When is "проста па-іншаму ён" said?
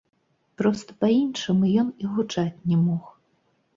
0.61-1.93